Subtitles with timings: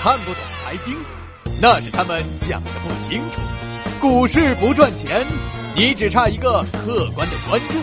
[0.00, 0.94] 看不懂财经，
[1.60, 3.40] 那是他们讲的不清楚。
[4.00, 5.26] 股市不赚钱，
[5.74, 7.74] 你只差一个客观的关注。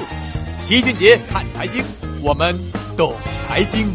[0.64, 1.84] 齐俊杰看财经，
[2.22, 2.58] 我们
[2.96, 3.14] 懂
[3.48, 3.94] 财经。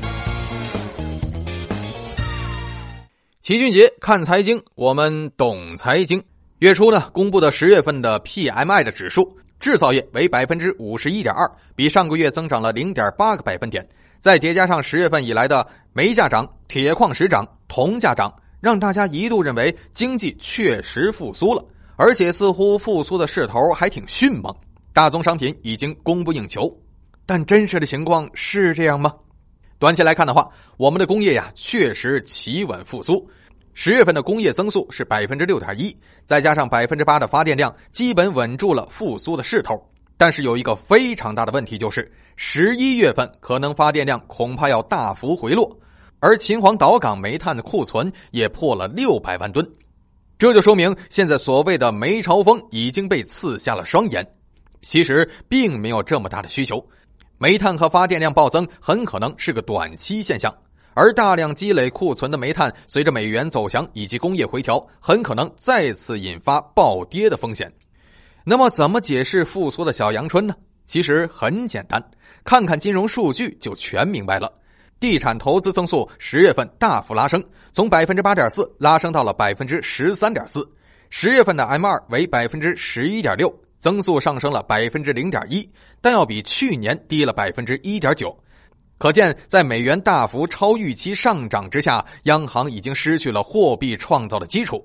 [3.41, 6.23] 齐俊杰看财经，我们懂财经。
[6.59, 13.89] 月初呢，公布的十月份的 PMI 的指数，制造业为百分之五十一点二，比上个月增长了零点八个百分点。
[14.21, 21.64] 再叠加上十月份以来的煤价涨、铁矿石涨、铜价涨，让大家一度认为经济确实复苏了，
[21.96, 24.54] 而且似乎复苏的势头还挺迅猛。
[24.93, 26.68] 大宗商品已经供不应求，
[27.25, 29.14] 但真实的情况是这样吗？
[29.79, 33.25] 短期来看的话，我们的工业呀确实企稳复苏。
[33.75, 39.80] 十月份的工业增速是百分之六点一，再加上百分之八的发电量，基本稳住了复苏的势头。
[40.19, 45.75] 但是有一个非常大的问题，就是十一月份可能发电量恐怕要大幅回落，
[46.19, 49.64] 而秦皇岛港煤炭的库存也破了六百万吨，
[50.36, 54.27] 这就说明现在所谓的煤潮风已经被刺瞎了双眼。
[54.83, 56.84] 其实并没有这么大的需求，
[57.39, 60.52] 煤炭和发电量暴增很可能是个短期现象。
[60.94, 67.72] 而大量积累库存的煤炭，随着美元走强以及工业回调，很可能再次引发暴跌的风险。
[68.50, 70.54] 那么，怎么解释复苏的小阳春呢？
[70.86, 72.02] 其实很简单，
[72.44, 74.50] 看看金融数据就全明白了。
[74.98, 80.66] 地产投资增速十月份大幅拉升，从百分之八点四拉升到了百分之十三点四。
[81.10, 88.34] 十月份的 M 二为百分之十一点六，增速上升了百分之零点一，但要比去年低了百分之一点九。
[88.96, 94.83] 可见，在美元大幅超预期上涨之下，央行已经失去了货币创造的基础。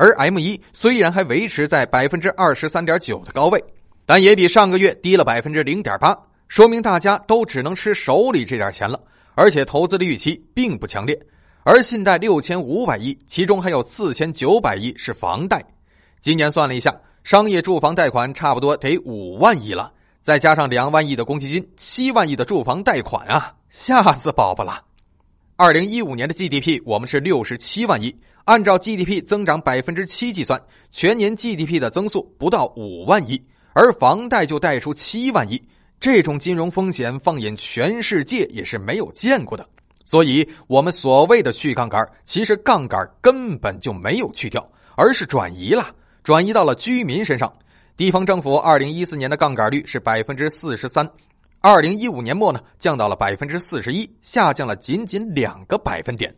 [0.00, 3.62] 而 M 一虽然还维持在百分之二十三点九的高位，
[4.06, 8.98] 但也比上个月低了百分之零点八，说明大家都只能吃手里这点钱了。
[9.34, 11.14] 而且投资的预期并不强烈。
[11.64, 15.62] 而信贷六千五百亿，其中还有四千九百亿是房贷。
[16.22, 19.92] 今年算了一下，商业住房贷款差不多得五万亿了。
[20.22, 24.82] 再加上两万亿的公积金，七万亿的住房贷款啊，吓死宝宝了！
[25.56, 28.16] 二零一五年的 GDP 我们是六十七万亿，
[28.50, 33.40] 按照 GDP 增长百分之七计算，全年 GDP 的增速不到五万亿，
[33.74, 35.62] 而房贷就贷出七万亿，
[36.00, 39.64] 这种金融风险放眼全世界也是没有见过的。
[40.04, 45.94] 所以，我们所谓的去杠杆，其实杠杆根本就没有去掉，而是转移了，
[46.24, 47.56] 转移到了居民身上。
[47.96, 51.08] 地方政府二零一四年的杠杆率是百分之四十三，
[51.60, 56.34] 二零一五年末呢降到了百分之四十一，下降了仅仅两个百分点。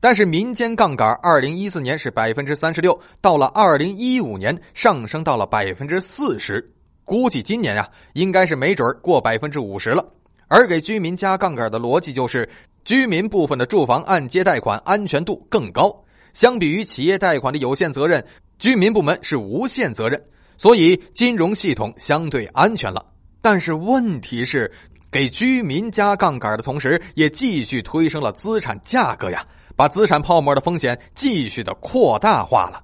[0.00, 6.72] 但是民间杠杆二零一四年是百分之三十六，到了二零一五年上升到了百分之四十，
[7.04, 10.04] 估计今年啊应该是没准儿过百分之五十了。
[10.48, 12.48] 而给居民加杠杆的逻辑就是，
[12.84, 18.24] 居民部分的住房按揭贷款安全度更高，相比于企业贷款的有限责任，
[18.58, 20.22] 居民部门是无限责任。
[20.56, 23.04] 所以金融系统相对安全了，
[23.40, 24.70] 但是问题是，
[25.10, 29.44] 给居民加杠杆的同时，也继续推升了资产价格呀，
[29.76, 32.82] 把资产泡沫的风险继续的扩大化了。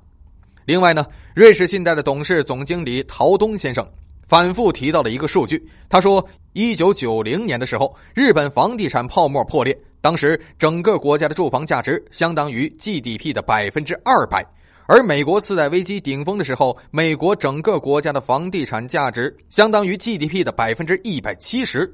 [0.64, 3.86] 另外呢，瑞士信贷的董事总经理陶东先生
[4.26, 14.46] 反复提到了一个数据，他说，一九九零年的时候，日本房地产泡沫破裂，当时整个国家的住房价值相当于 GDP 的百分之二百。
[14.86, 21.92] 而美国次贷危机顶峰的时候，美国整个国家的房地产价值相当于 GDP 的百分之一百七十，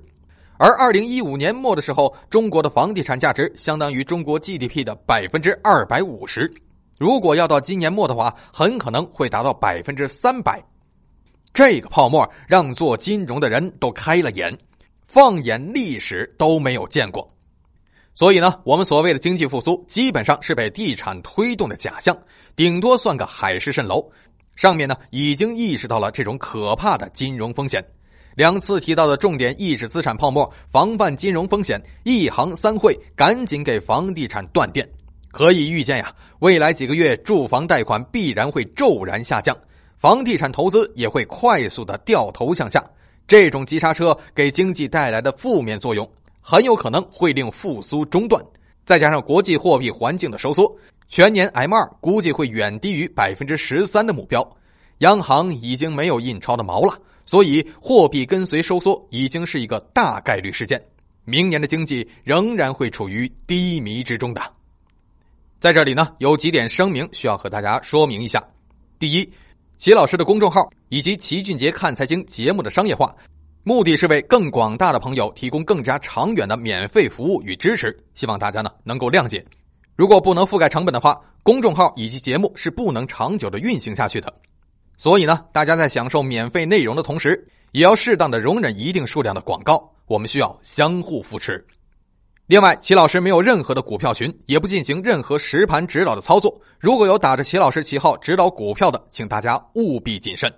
[0.58, 6.52] 而二零一五年末的时候，中国的房地产价值相当于中国 GDP 的百分之二百五十。
[6.98, 10.62] 如果要到今年末的话，很可能会达到百分之三百。
[11.52, 14.56] 这个泡沫让做金融的人都开了眼，
[15.06, 17.30] 放眼历史都没有见过。
[18.14, 22.16] 所以呢，我们所谓的经济复苏，基本上是被地产推动的假象。
[22.54, 24.10] 顶多算个海市蜃楼，
[24.54, 27.84] 上面呢已经意识到了这种可怕的金融风险。
[28.36, 34.86] 两次提到的重点抑制资产泡沫、防范金融风险，一行三会赶紧给房地产断电。
[35.32, 39.56] 可以预见呀，未来几个月住房贷款必然会骤然下降，
[39.98, 42.84] 房地产投资也会快速的掉头向下。
[43.26, 46.06] 这种急刹车给经济带来的负面作用，
[46.42, 48.44] 很有可能会令复苏中断。
[48.84, 50.70] 再加上国际货币环境的收缩。
[51.08, 54.46] 全年 M 二估计会远低于百分之十三的目标，
[54.98, 60.82] 央行已经没有印钞的毛了，所以货币跟随收缩已经是一个大概率事件。
[61.24, 64.40] 明年的经济仍然会处于低迷之中的。
[65.58, 68.42] 在这里呢，有几点声明需要和大家说明一下：
[68.98, 69.28] 第一，
[69.78, 73.12] 齐老师的公众号以及齐俊杰看财经节目的商业化，
[73.64, 79.44] 目的是为更广大的朋友提供更加长远的免费服务与支持，希望大家呢能够谅解。
[79.96, 84.32] 如果不能覆盖成本的话，公众号以及节目是不能长久的运行下去的。
[84.96, 89.92] 所以呢，大家在享受免费内容的同时，也要适当的容忍一定数量的广告。
[90.06, 91.64] 我们需要相互扶持。
[92.46, 96.60] 另外，齐老师没有任何的股票群，也不进行任何实盘指导的操作。
[96.78, 100.52] 如果有打着齐老师旗号指导股票的，请大家务必谨慎。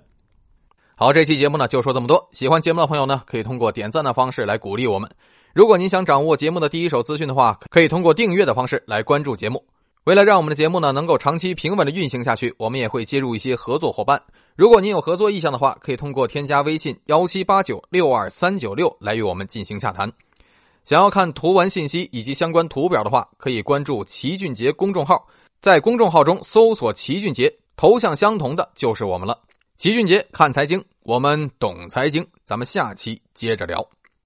[0.95, 2.29] 好，这期节目呢就说这么多。
[2.33, 5.11] 喜欢节目的朋友呢，可以通过点赞的方式来鼓励我们。
[5.55, 9.65] 如果您想掌握节目的第一手资讯的话，可以通过订阅的方式来关注节目。
[10.09, 14.23] 为了让我们的节目呢能够长期平稳的运行下去，我们也会接入一些合作伙伴。
[14.57, 20.11] 如果您有合作意向的话，可以通过添加微信幺七八九六二三九六来与我们进行洽谈。
[20.83, 25.27] 想要看图文信息以及相关图表的话，可以关注齐俊杰公众号，
[25.61, 29.39] 在公众号中搜索“齐俊杰”，头像相同的就是我们了。
[29.77, 33.87] 齐俊杰看财经，我们懂财经，咱们下期接着聊。